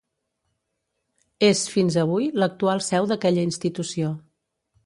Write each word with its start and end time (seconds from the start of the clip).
És, 1.49 1.61
fins 1.73 1.99
avui, 2.05 2.27
l'actual 2.45 2.85
seu 2.89 3.09
d'aquella 3.13 3.47
institució. 3.51 4.11